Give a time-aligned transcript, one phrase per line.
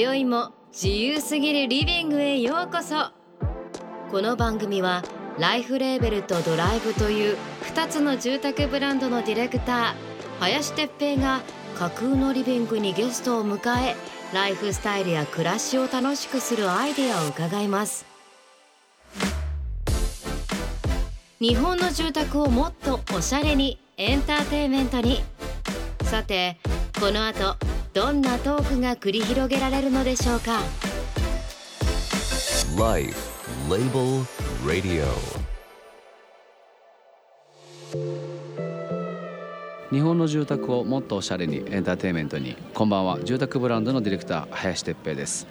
[0.00, 3.10] 今宵も自由すぎるリビングへようこそ。
[4.12, 5.02] この番組は
[5.40, 7.36] ライフレーベルとドライブという
[7.74, 11.40] 2つの住宅ブランドのディレクター林哲平が
[11.76, 13.96] 架空のリビングにゲストを迎え
[14.32, 18.06] ライフスタイルや暮らしを楽しくするアイデアを伺います。
[21.40, 25.24] 日本の住宅をもっとおしゃれにエンターテインメントに。
[26.04, 26.56] さて
[27.00, 27.56] この後
[27.98, 30.60] どんなトークが繰り広げられるのでしょうか
[32.78, 33.18] ？Life
[33.68, 34.24] Label
[34.64, 35.04] Radio.
[39.90, 42.54] 日本の住宅をもっとおしゃれにエンターテインメントに。
[42.72, 43.18] こんばんは。
[43.24, 45.48] 住宅ブランドのディレクター林哲平です。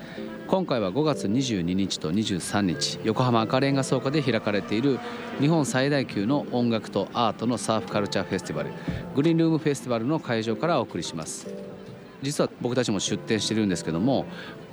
[0.47, 5.01] 今回は5月22日と23日横浜赤レンガ倉庫で開かれている
[5.41, 8.71] 日本最大級の音楽とアートのサーフカルチャーフェスティバル
[9.17, 11.76] グリーンルームフェスティバルの会場からお送りします
[12.21, 14.25] 実は僕たちも出展してるんですけども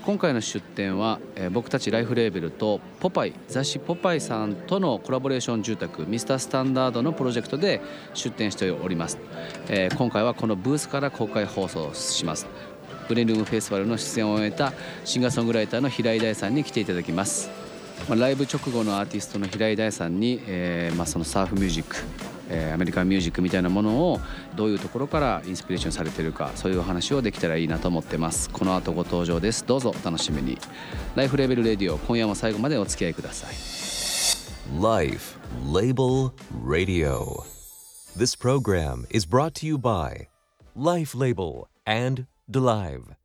[0.05, 7.81] 今回の出展は、えー僕たちライフレーベルとポパイ雑誌ポパイさんとのコラボレーション住宅ミスタースタンダードのプロジェクトで
[8.13, 9.19] 出展しております、
[9.69, 12.47] えー今回はこのブースから公開放送します。
[13.09, 14.73] グリーンルームフェスティバルの出演を終えた
[15.05, 17.51] シンガーソングライターの平井大さんに来ていただきます。
[18.09, 21.97] まあ、ライブ直後のアーティストの平井大さんに、えーまあ、そのサーフミュージック、
[22.49, 24.21] えーアメリカンミュージックみたいなものを
[24.57, 28.51] どういうところからインスピレーションされてるかそういうお話をできたらいいなと思ってます。
[28.51, 29.65] この後ご登場です。
[29.67, 30.59] どうぞお楽しみに。
[31.15, 33.55] ライフレベルレディオ今夜も最後までお付き合いください。
[34.81, 35.39] Life
[35.71, 36.33] Label
[36.67, 37.45] Radio
[38.17, 40.29] This program is brought to you by
[40.77, 43.17] Life Label and Delive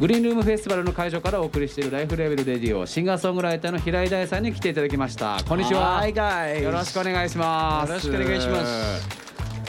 [0.00, 5.42] グリーンルームフェスティバルの会場からお送りしているライフレベルレディオシンガーソングライターの平井大さんに来ていただきました。
[5.46, 6.08] こんにちは。
[6.08, 7.28] よろしくお願い。
[7.28, 9.06] しますよろしくお願いします。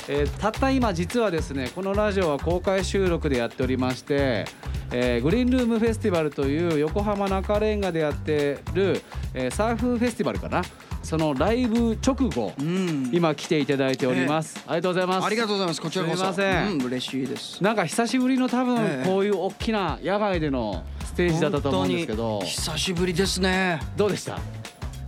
[0.08, 4.46] えーたった今実はですねこのラジオは公開収録でやっておりまして、
[4.94, 9.02] えーグリーンルームフェスティバルという横浜中レンガでやってる、
[9.34, 10.62] えーサーフフェスティバルかな
[11.04, 13.10] そのライブ直後、うん。
[13.12, 15.26] 今来ていただいております、ありがとうございます。
[15.26, 15.82] ありがとうございます。
[15.82, 16.18] こちらこそ。
[16.18, 16.72] すいません。
[16.74, 17.64] うん、嬉しいです。
[17.64, 19.06] なんか久しぶりの多分ええ。
[19.06, 22.40] こういう大きな野外でのステージだったと思うんですけど。
[22.42, 23.82] 久しぶりですね。
[23.98, 24.40] どうでした？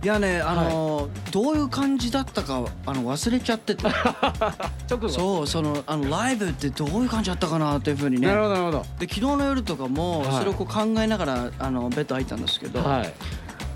[0.02, 3.84] いやねあのーどういう感じだったかあの忘れちゃってて。
[4.90, 5.08] 直後？
[5.08, 8.26] そうそのあのライブってどういう感じだったかなっていうふうにね。
[8.26, 8.78] なるほどなるほど。
[8.98, 10.32] で昨日の夜とかもはい。
[10.40, 13.14] それをこう考えながらあのベッド入ったんですけど、はい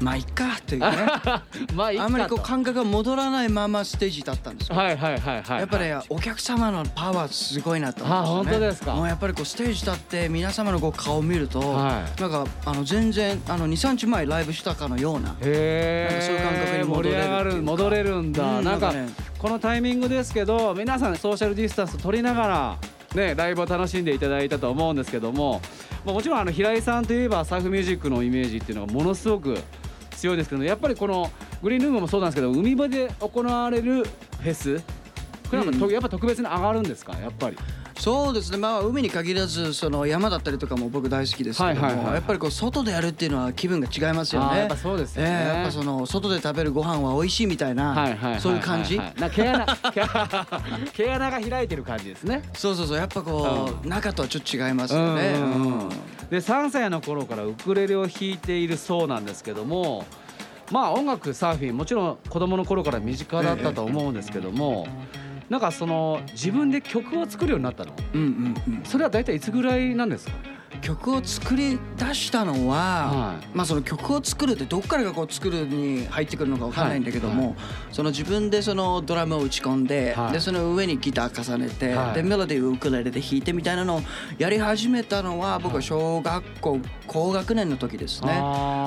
[0.01, 0.89] まあいっかっていうね。
[1.75, 8.33] まあいいかあんまりこうと感覚が戻らないままステージだったんですよはいはいはいはいやっぱりお客様のパワーすごいなと思いましたね。
[8.33, 8.95] あ本当ですか？
[8.95, 12.21] もうやっぱりこうステージ立って皆様のこう顔を見ると、はい。
[12.21, 15.31] なんかあの全然あの2、3日前ライブしたかのような。
[15.41, 19.09] へえなんかそういう感覚に戻れる戻れるんだ、うんなんかなんかね。
[19.39, 22.77] このタイミングですけど皆さんソーシャルディスタンス取りながら
[23.15, 25.61] ねライブを楽しんでいただいたと思うんですけども、
[26.05, 29.57] まあ、もちろんあの平井さんといえばサーフミュージックのイメージっていうのがものすごく
[30.19, 31.31] 強いですけどやっぱりこの
[31.63, 34.79] グリーンルームもそうなんですけど海辺で行われるフェス
[35.49, 37.15] これなんかとやっぱ特別に上がるんですか？
[37.19, 37.57] やっぱり
[37.99, 38.59] そうですね。
[38.59, 44.59] まあ海に限らずその山だったりとかも僕大好きですけども、やっぱりこう外でやるっていうのは気分が違いますよね。
[44.61, 45.29] やっぱそうですよね。
[45.31, 48.99] ええやっぱその外で食べるご飯は美味しいみたいな、そういう感じ？
[48.99, 50.03] 毛穴毛
[50.95, 52.43] 毛穴が開いてる感じですね。
[52.55, 55.35] そうそうそうやっぱこう、中とはちょっと違いますよね。
[56.31, 60.05] で3歳の頃からウクレレを弾いているそうなんですけども
[60.71, 64.87] まあ音楽サーフィンもちろん子供の頃から身近だったと思うんですけども、
[65.49, 68.25] なんかその自分で曲を作るようになったのうんう
[68.71, 68.85] んうん。
[68.85, 70.33] それは大体いつぐらいなんですか？
[70.81, 73.47] 曲を作り出したのは、はい。
[73.55, 77.57] まあその曲を作るってどっからがこう作るに入ってくるのかわからないんだけども、はい。
[77.93, 80.33] その自分でそのドラムを打ち込んで、はい。
[80.33, 82.15] でその上にギター重ねて、はい。
[82.15, 84.01] でメロディーをウクレレで弾いてみたいなのを
[84.39, 88.29] やり始めたのは僕は小学校高学年の時ですね。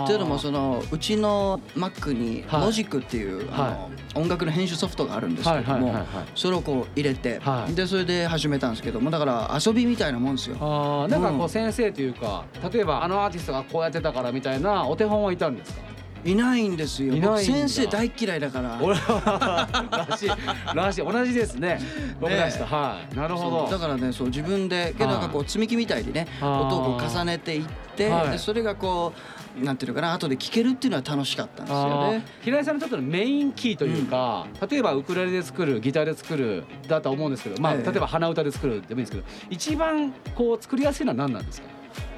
[0.08, 2.66] というのもそのうちの Mac にはい。
[2.66, 6.06] ロジックっていう、あはの音楽の編集ソフトがあるんですけどもはいはいはいはい。
[6.36, 7.74] それをこう入れて、はい。
[7.74, 10.58] でそれで始めたんですけどもだから遊びみたいなもんですよ。
[10.60, 11.08] あー。
[11.08, 15.82] なんかこううん先生というか、例えばあのアーティストがこうやってたからみたいなお手本はいたんですか？
[16.24, 17.16] いないんですよ。
[17.16, 18.80] いない先生大嫌いだから。
[18.80, 20.30] 俺はらしい
[20.76, 21.80] らしい同じですね。
[22.20, 23.16] 僕らした、はい。
[23.16, 23.72] なるほど。
[23.72, 26.68] だからねそう自分でけどなんかこう積み木みたいにねあー。
[26.68, 27.66] 音をこう重ねていっ
[27.96, 28.30] てはい。
[28.32, 32.24] でそれがこうなんていうのかな後で聴けるっていうのは楽しかったんですよね。
[32.42, 37.84] 平井さんにとってのメインキーというか、例えばウクレレで作るギターで作るだと思うんですけど、まあ、ええ。
[37.84, 41.68] 例えば鼻歌で作るでもいいんですけど一番こう作りやすいのは何なんですか？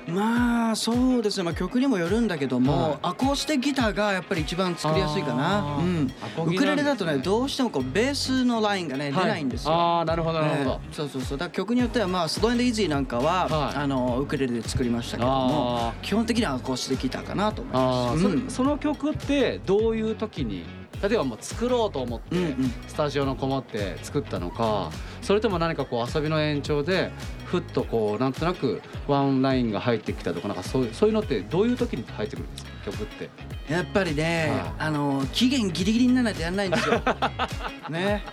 [0.08, 2.98] まあそうですね、まあ、曲にもよるんだけども、はい。
[3.04, 5.82] アコースティックギターがやっぱり一番作りやすいかあな、ー。
[5.82, 6.54] うん。
[6.54, 9.74] ウクレレだとねどうしてもこうベースのラインがね、出ないんですよ。
[9.74, 11.38] ああなるほどなるほど、えーそうそうそう。
[11.38, 13.76] だから曲によってはまあスローエンドイージーなんかは、はい。
[13.76, 18.26] あのウクレレで作りましたけどもあ基本的にはアコースティックギターかなと思います。
[18.26, 18.50] うん。
[18.50, 20.66] そその曲ってどういう時に
[21.02, 22.74] 例えばもう作ろうと思ってうんうん。
[22.88, 24.90] スタジオのこもって作ったのか
[25.24, 27.12] それとも何かこう遊びの延長で
[27.46, 32.74] ふっとこうなんとなくワンラインが入ってきたとかなんかそういうそういうのってどういう時に入ってくるんですか？
[32.86, 33.30] 曲って。
[33.72, 37.02] やっぱりね、はいあの期限ギリギリにならないとやんないんですよ。
[37.90, 38.24] ね。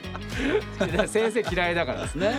[1.06, 2.34] 先生嫌いだからですね。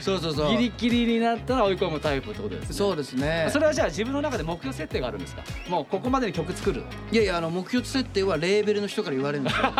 [0.00, 0.50] そうそうそう。
[0.52, 2.74] ギリギリになったら追い込むタイプってことですね。
[2.76, 3.48] そうですね。
[3.50, 5.42] それはじゃあ自分の中で目標設定があるんですか？
[5.68, 9.72] もうここまでに曲作るいやいやあの目標設定はレーベルの人から言われるんですよ。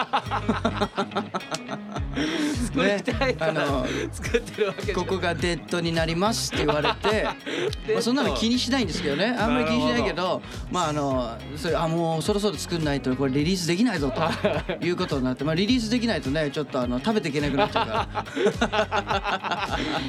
[2.67, 7.24] 作りたいから、あの作ってるわけここがデッドになりますって言われて
[7.92, 9.36] まあそんなの気にしないんですけどね。
[9.38, 14.22] あんまり気にしないけどまああのそれあもうそろそろ作んないとこれリリースできないぞと
[14.84, 19.06] いうことになって、まあ、リリースできないとねちょっとあの食べていけなくなっちゃうか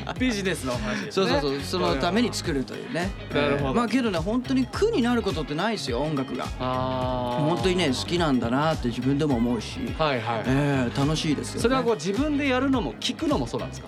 [0.07, 0.13] ら。
[0.19, 1.11] ビジネスの話ね。
[1.11, 1.59] そうそうそう。
[1.61, 3.11] そのために作るというね。
[3.33, 3.73] なるほど。
[3.73, 6.45] まあけどね本当に苦になることってないですよ音楽が。
[6.57, 13.87] 本当にね好きなんだなって自分でも思うし、はいはい、えー楽しいですよ、ね、それはこう自分でやるのも聞くのもそうなんですか？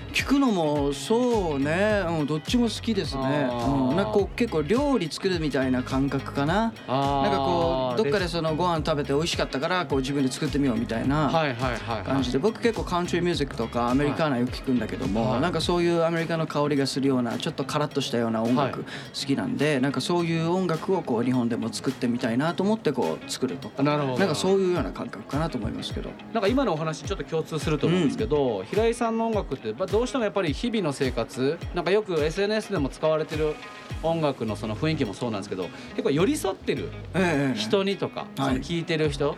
[0.13, 6.53] 聞くのもそうね、うん、どっちも好きですね、うん、なんかこう結構料理作るみたいな感覚かな。
[6.53, 12.03] なんかこうどっかでレそのご飯食べて美味しかったからこう自分で作ってみようみたいなはいはいはいはい。
[12.03, 12.37] 感じで。
[12.37, 15.41] 僕結構カントリーミュージックとかアメリカーナよく聞くんだけども、はい。
[15.41, 19.19] なんかそういうアメリカの香りがするようなちょっとカラッとしたような音楽はい。
[19.19, 23.71] 好きなんで、なんかそういう音楽をこう日本でも作ってみたいなと思ってこう作ると。
[23.81, 24.19] なるほど。
[24.19, 26.11] なんかそういうような感覚かなと思いますけど。
[26.33, 33.53] なんか今のお話ちょっと共通すると思うんですけど、平井さんの音楽ってまあどうしてもやっぱり日々の生活なんかよく SNS でも使われてる
[34.01, 38.55] 音楽のその雰囲気もそうなんですけど結構寄り添ってるええ人にとか、そはい。
[38.55, 39.37] の聞いてる人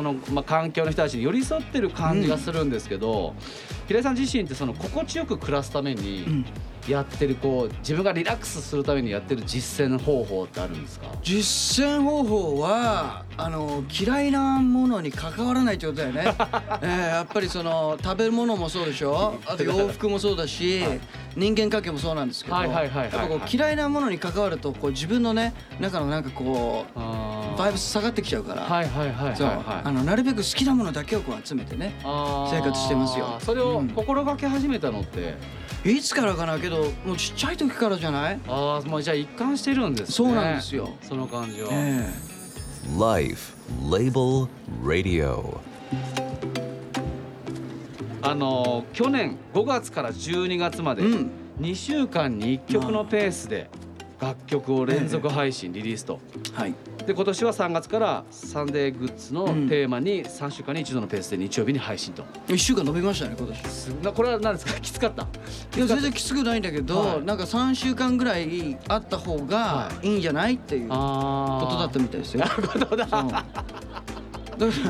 [0.00, 3.34] その、まあ、環境の人たちに寄り添ってる感じがするんですけど、
[3.86, 6.44] 平井さん自身ってその心地よく暮らすためうんに
[6.88, 11.08] やってるこう自分がリラックスするためにやってる実践方法ってあるんですか？
[11.22, 16.22] 実践方法はあの嫌いなものに関わらないってことだよね、
[16.80, 19.38] えーやっぱりその食べるものもそうでしょ？
[19.46, 20.82] あと洋服もそうだし、
[21.36, 22.56] 人間関係もそうなんですけど、
[23.52, 27.29] 嫌いなものに関わるとこう自分のね中のなんかこうあ
[27.60, 29.34] バイブス下がってきちゃうから、はいはいはい
[29.84, 33.38] あのなるべく好きなものだけをこう集めてね生活してますよ。
[33.40, 33.88] それをうん。
[33.90, 35.34] 心がけ始めたのって、
[35.84, 40.14] いつからかなけどもうちっちゃい時からじゃない、ああもうじゃあ一貫してるんですね。
[40.14, 40.88] そうなんですよ。
[41.02, 42.08] その感じは、え
[42.98, 43.54] Life
[43.90, 44.48] Label
[44.82, 45.58] Radio.
[48.22, 51.30] あのー去年5月から12月までえうん。
[51.60, 53.68] 2週間に1曲のペースで
[54.18, 56.20] 楽曲を連続配信リリースと。
[56.54, 56.74] はい
[57.06, 59.68] で今年は3月からサンデーグッズのうん。
[59.68, 63.58] テーマに3週間に一度のペースで日曜日に配信と、1週間伸びましたね今年。
[63.68, 64.74] すなこれは何ですか？
[64.80, 65.22] きつかった。
[65.76, 67.22] いや全然きつくないんだけど、はい。
[67.24, 70.08] なんか3週間ぐらいあった方がい。
[70.08, 70.54] いんじゃない？
[70.54, 72.40] っていうこあとだったみたいですよ。
[72.40, 73.06] なるほどだ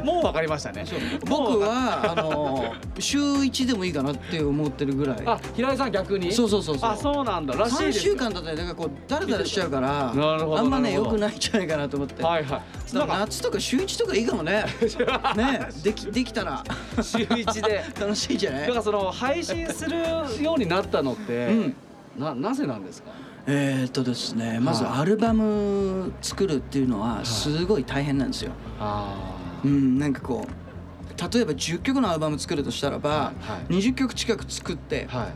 [0.04, 0.84] もう分かりましたね。
[1.26, 5.22] 僕はあの週1でもいいかなって思ってるぐらい。
[5.26, 6.32] あ平井さん逆に？
[6.32, 6.90] そうそうそうそう。
[6.90, 7.54] あそうなんだ。
[7.54, 8.00] らしい3です。
[8.00, 10.16] 週間だったらだからこうダラダラしちゃうからあん
[10.70, 11.16] まねなるほど。
[11.16, 12.22] 良くないんじゃないかなと思って。
[12.22, 12.62] はいはい。
[12.92, 14.64] だなんか夏とか週1とかいいかもね。
[15.36, 16.64] ねできできたら。
[17.02, 17.84] 週一で。
[18.00, 18.66] 楽しいじゃない？
[18.66, 19.98] だからその配信する
[20.42, 21.74] ようになったのって、うん。
[22.18, 23.10] ななぜなんですか？
[23.46, 24.98] えーっとですねまずはい。
[25.00, 28.52] アルバム作るっていうのはすごい大変なんですよ。
[28.78, 29.14] あ
[29.64, 33.74] うん、なんかこう例えば10曲のアルバム作るとしたらば、はい。
[33.74, 35.26] 20曲近く作ってあは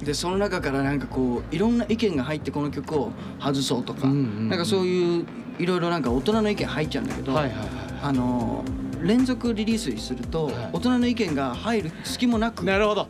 [0.00, 0.04] い。
[0.04, 4.48] でその中からなんかこういろんな意見が入ってこの曲を外そうとか、うんうんうん。
[4.48, 5.26] なんかそういう
[5.58, 7.68] いろいろなんか大人の意見入っちゃうんだけど、はいはいはい
[8.02, 8.64] あの
[9.02, 10.54] 連続リリースにすると、はい。
[10.72, 13.06] 大人の意見が入る隙もなくなるほど。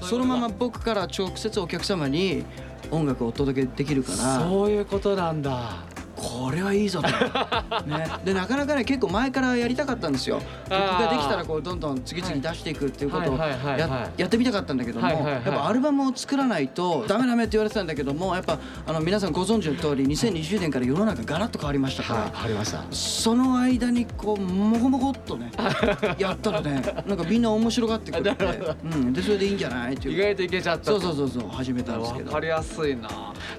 [0.00, 2.44] そのまま僕から直接お客様に
[2.90, 5.84] 音楽をお届けできるからそういうことなんだ
[6.24, 10.40] これはいいぞと、ね、 でなかなかね結構前からやりたかったんですよ。
[10.68, 25.52] 曲ができたらこうどんどん次々出していくっていうことをややってみたかったんだけども、やっぱアルバムを作らないとダメダメって言われてたんだけどもやっぱあの皆さんご存知の通り2020年から世の中ガラッと変わりましたから、はいありましたその間にこうもごもごっとね
[26.18, 28.44] やったらねなんかみんな面白がってくれて、
[28.84, 30.14] うん、でそれでいいんじゃないっていう。
[30.14, 32.26] 意外といけちゃったそうそうそうそう始めたんですけど。
[32.26, 33.08] わかりやすいな。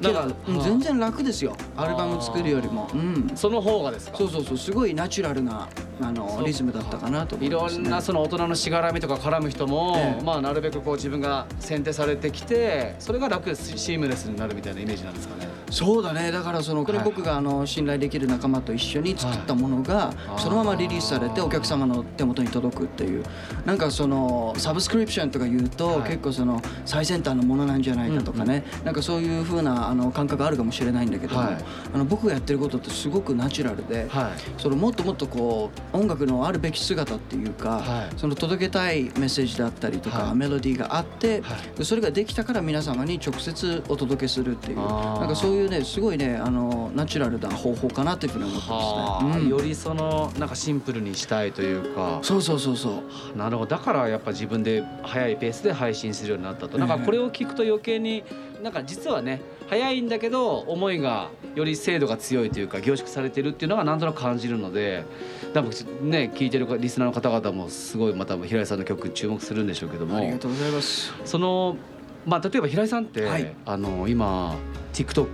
[0.01, 1.55] だから、うん全然然楽ですよ。
[1.75, 2.89] アルバム作るよりも。
[2.93, 3.31] うん。
[3.35, 4.17] その方がですか？
[4.17, 4.57] そうそうそう。
[4.57, 5.67] すごいナチュラルな
[6.01, 10.23] あのリズムだったかなと思いろんなその大人のしがらみとか絡む人も、ええ。
[10.23, 15.47] まあなるべくこう自分が選定されてきてそれが楽シームレスになるみたいなイメージなんですかね？
[15.69, 16.31] そうだね。
[16.31, 17.05] だからそのこれはい。
[17.05, 20.41] 僕があの信頼できる仲間と一緒に作ったものがはい。
[20.41, 23.23] そのままリリースされてお客様の手元に届くっていう。
[23.65, 26.09] なんかそのサブスクリプションとか言うとはい。
[26.09, 28.63] 結構その最先端のものなんじゃないかとかね。
[28.83, 31.57] なんかそういう風なあの感覚あるかもしれないんだけどもはい。
[31.93, 34.61] あの僕がやってることってすごくナチュラルではい。
[34.61, 38.13] そのもっともっとこう音楽のあるべき姿っていうか、はい。
[38.17, 40.35] その届けたいメッセージだったりとか、はい。
[40.35, 41.43] メロディーがあって、
[41.81, 49.43] それができたから皆様に直接お届けするっていうなんかそういうねすごいねあのナチュラルな方法かなっていうふうに思ってはあますね。
[49.43, 49.49] うん。
[49.49, 52.19] よりそのなんかシンプルにしたいというか。
[52.21, 53.37] そうそうそうそう。
[53.37, 53.75] なるほど。
[53.75, 56.77] だからやっぱ自分で早いペースで配信するようになったと。
[56.77, 58.23] なんかこれを聞くと余計に
[58.65, 65.05] なんか実はね早いんだけど思いがより精度が強いというか凝縮されてるっていうのがなんとなく感じるので
[65.53, 65.69] 多分
[66.09, 71.13] ね聞いてるリスナーの方々もすごいまた平井さんの曲注目するんでしょうけどもありがとうございます。
[71.25, 71.77] その
[72.25, 73.55] まあ例えば平井さんって、はい。
[73.67, 74.55] あの今
[74.93, 75.27] TikTok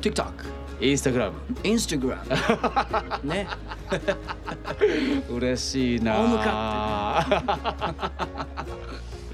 [0.00, 0.32] TikTok、
[0.80, 1.32] Instagram
[1.62, 3.46] Instagram ね。
[5.28, 7.26] 嬉しいな大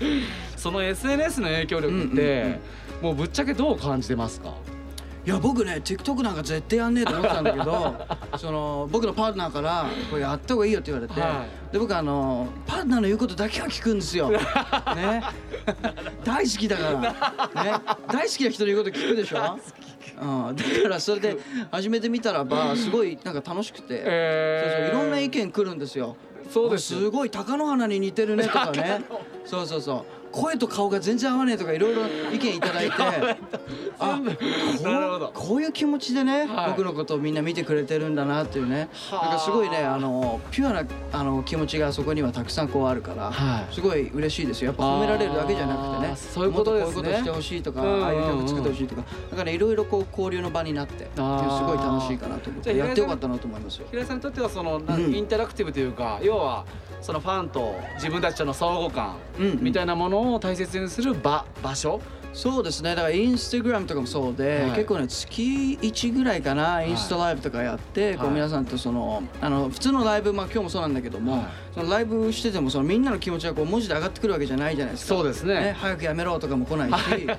[0.67, 2.59] その SNS の影響力って、
[3.01, 4.53] もうぶっちゃけどう感じてますか？
[5.25, 7.95] いや僕ね TikTok なんか絶対やんねえと思ってたんだけど
[8.39, 14.29] その僕のパートナーから「これやった方がいいよ」って言われて、はで僕あのパートナーの言うことだけは聞くんですよ。
[14.31, 14.41] ね。
[16.25, 16.83] 大好きだか
[17.55, 17.73] ら、 ね、
[18.09, 19.59] 大好きな人の言うこと聞くでしょ？
[20.21, 21.37] うん、だからそれで
[21.71, 24.71] 始めてみたらばすごいなんか楽しくて、えー。
[24.71, 26.17] そうそういろんな意見来るんですよ。
[26.51, 27.01] そうですよ。
[27.01, 29.03] すごい貴乃花に似てるねとかね。
[29.45, 32.93] そうそうそう声と顔が全然合わねえとかいろいろ意見いただいて
[33.99, 34.21] あ
[35.33, 36.71] こうこういう気持ちでね、はい。
[36.71, 38.91] 僕のことをみんな見てくれてるんだなっていうね。
[39.11, 39.25] はあ。
[39.29, 43.75] なんかすごいねあのピュアなあの気持ちがそこにはたくさんこうあるから、はい。
[43.75, 44.67] すごい嬉しいですよ。
[44.67, 46.93] やっぱ褒められるだけじゃなくてねそういうことですね。
[46.93, 48.05] もっとこういうことしてほしいとか、うんうんうん。
[48.05, 53.87] ああいう曲作ってほしいとかだからいろいろこう交流の場になってすごい楽しいかなと思ってやってよかったなと思いますよ。
[53.91, 55.15] 平井さんにとってはその、なうん。
[55.15, 56.65] インタラクティブというか要は
[57.01, 59.17] そのファンと自分たちとの相互感
[59.61, 62.01] みたいなものを大切にする場場所？
[62.33, 62.91] そうですね。
[62.91, 64.71] だからインスタグラムとかもそうで、はい。
[64.73, 71.47] 結構ね月1ぐらいかなインスタライブとかやって、こうはい皆さんとそのあの普通のライブまあ今日もそうなんだけども、はい。
[71.75, 75.15] そのライブしててもそのみんなの気持ちがこう文字で上がってくるわけじゃないじゃないですか。
[75.15, 75.75] そうですね。
[75.79, 77.37] 早くやめろとかも来ないし、ね、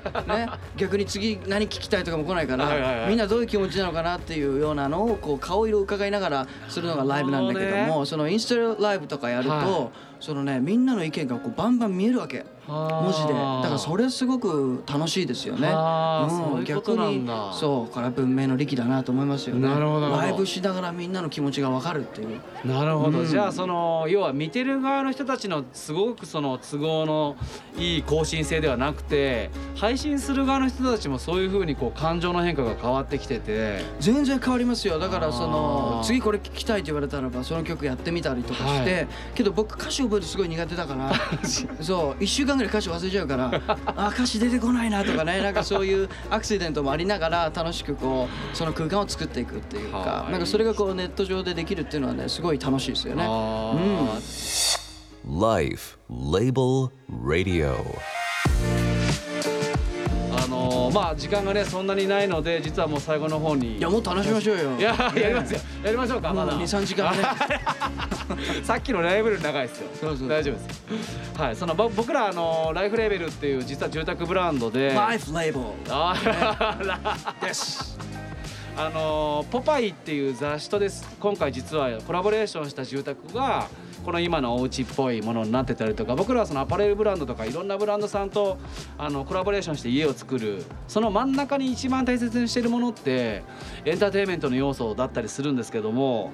[0.76, 6.08] 逆に次何聞きたいとかも来ないから、みんなどういう気持ちなのかなっていうようなのをこう顔色を伺い。
[6.08, 9.90] ながらするのがライブなんだけどもそのインスタライブとかやると、は
[10.20, 12.44] そのねみんなの意見がこうバンバン見えるわけ。
[12.68, 13.32] 文字で。
[13.32, 15.68] だからそれすごく楽しいですよね。
[15.68, 16.64] うんだ。
[16.64, 17.26] 逆に
[17.58, 19.66] そうこれは文明の利器だなと思いますよね。
[19.66, 20.10] なるほど。
[20.10, 22.40] ライブしながらみんなの気持ちがわかるっていう。
[22.66, 23.26] なるほど、うん。
[23.26, 27.36] じゃあその要は見てる側の人たちのすごくその都合の
[27.78, 33.82] いい更新性ではなくて配信する側の人たちもそういうふうにこう感情の変化が変わってきてて。
[33.98, 34.98] 全然変わりますよ。
[34.98, 39.08] だからその次これ聞きたいって言われたらばその曲やってみたりとかして、はい。
[39.34, 41.12] けど僕歌詞覚えるのすごい苦手だから
[41.82, 43.50] そう1週間ぐらい歌詞忘れちゃうから
[43.86, 53.24] あ歌詞出てこないなとかねなんかそういうアクシデントもありながら楽しくこうその空間を作っていくっていうはかいなんかそれがこうネット上でできるっていうのはねすごい楽しいですよね。
[53.26, 54.78] あー
[55.30, 56.90] Life Label
[57.24, 57.74] Radio.
[60.32, 64.76] あのーまあ時間がねそんなにないので実はもう最後の方にいやもっと話しましょうよ。
[64.78, 67.18] いややりますよやりましょうかまだ23時間ね。
[68.62, 69.88] さっきのライブより長いですよ。
[70.00, 70.28] そうそう。
[70.28, 71.40] 大丈夫です。
[71.40, 74.92] はいそのぼ僕らあのライフレーベルっていう実は住宅ブランドで。
[74.94, 77.98] ライフレーベルあーです。
[78.76, 81.04] あのポパイっていう雑誌とです。
[81.18, 83.66] 今回実はコラボレーションした住宅が
[84.04, 88.56] この今のお家っぽいものになってたりとか僕らはそのアパレルブランドとかいろんなブランドさんと
[88.96, 90.64] あのコラボレーションして家を作る。
[90.86, 93.42] その真ん中に一番大切にしてるものって
[93.84, 96.30] エンターテインメントの要素だったりするんですけども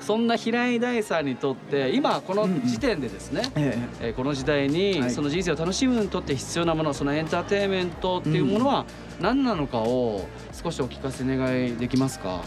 [0.00, 4.10] そんな平井大さんにとって今この時点でですね、えええ。
[4.10, 5.10] ーこの時代にはい。
[5.10, 8.86] その人生を楽しむにとって必要なものそのエンターテインメントっていうものは
[9.20, 12.42] 何なのかを少しお聞かせ願いできますか？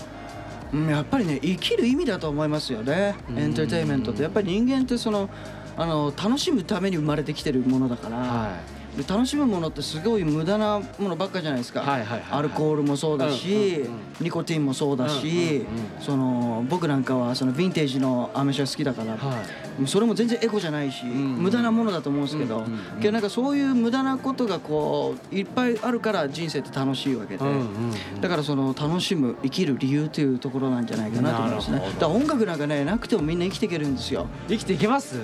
[0.74, 3.16] うんやっぱりね生きる意味だと思いますよね。
[3.30, 3.40] うん。
[3.40, 4.24] エンターテインメントって。
[4.24, 5.30] やっぱり人間ってその
[5.78, 8.60] あの楽しむために生まれてきてるものだから、は
[8.98, 11.84] で楽しむものってすごい無駄なものばっかじゃないですか、
[12.30, 13.86] アルコールもそうだし、
[14.22, 15.66] ニコティンもそうだし、
[16.00, 19.18] その僕なんかはそのヴィンテージのアメ車好きだから、
[19.88, 22.64] それも全然エコじゃないし、ん無駄なものだと思うんですけど、
[23.02, 27.44] けどなんかそういう無駄なことがこういっぱいあるから人生って楽しいわけで、
[28.22, 31.80] だからその楽しむ生きる理由というところなんじゃないかなと思いますね。
[31.80, 34.28] だから音楽なんかねなくてもみんな生きていけるんですよ。
[34.48, 35.16] 生きていけます？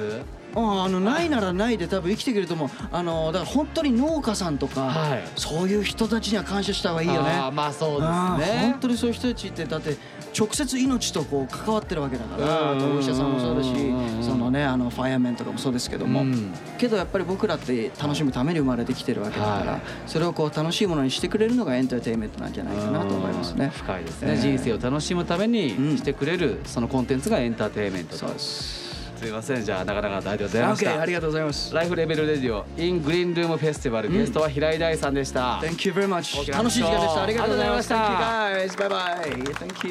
[0.56, 2.70] ああのないならないで多分生きていけると思う。
[2.92, 5.24] あのだから本当に農家さんとか、はい。
[5.36, 7.30] そういう人たちには感謝した方がいいよね。
[7.32, 8.08] あーまあそうで
[8.46, 8.60] すね。
[8.72, 9.98] 本当にそういう人たちってだって
[10.38, 16.54] 直接命とこう関わってるわけだからお医者さんもそうだしうんそのねあのファイアーメンとかもそうですけども、うん。
[16.78, 19.82] けどやっぱり僕らって楽しむために生まれてきてるわけだから、はい。
[20.08, 23.72] それをこう楽しいものにしてくれるのがエンターテインメントなんじゃないかなと思いますね。
[23.74, 25.98] 深いですね、えー人生を楽しむためにうん。
[25.98, 28.89] してくれるそのコンテンツがエンターテインメントと、そうです。
[29.20, 29.66] すいません。
[29.66, 31.74] じゃあなかなか大丈夫ございましたありがとうございます。
[31.74, 37.24] ライフレベルレディオ in グリーンルームフェスティバル、ゲストは平井大さんでした、Thank you very much 楽しい時間でした。
[37.24, 38.48] ありがとうございました。
[38.48, 39.20] あ Thank you guys bye bye
[39.56, 39.88] Thank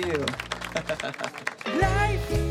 [2.39, 2.45] you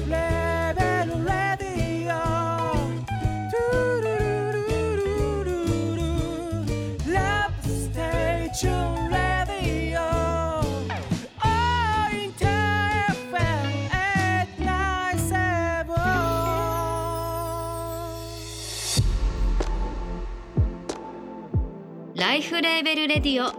[22.18, 23.54] ライフレーベル radio。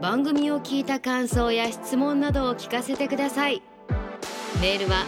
[0.00, 3.60] 番組を聞いた感想や質問などを聞かせてください。
[4.62, 5.04] メールは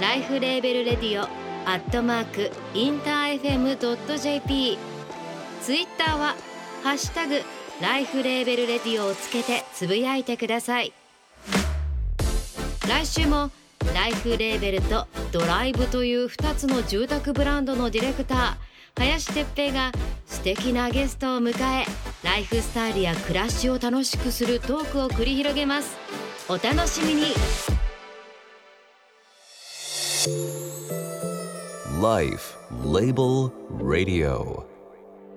[0.00, 1.22] ライフレーベルレディオ
[1.64, 4.78] アットマークインター FM.jp
[5.62, 6.34] ツイッターは
[6.82, 7.40] ハッシュタグ
[7.80, 10.92] ライフレーベルレディオをつけてつぶやいてください。
[12.88, 13.52] 来週も
[13.94, 18.67] ライフレーベルとドライブという2つの住宅ブランドのディレクター
[18.98, 19.92] 林哲平が
[20.26, 21.86] 素敵なゲストを迎え
[22.24, 25.96] ライフスタイルや暮らしを楽しくするトークを繰り広げます
[26.48, 27.34] お楽しみに
[32.00, 34.64] Life Label Radio.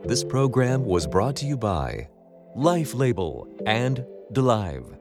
[0.06, 2.08] This program was brought to you by
[2.56, 5.01] Life Label and DeLive.